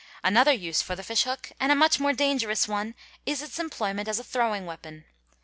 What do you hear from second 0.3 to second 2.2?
use for the fishhook, and a much more